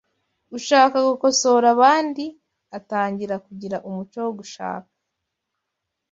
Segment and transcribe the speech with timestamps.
[0.57, 2.25] Ushaka gukosora abandi
[2.77, 4.89] atangira kugira umuco wo gushaka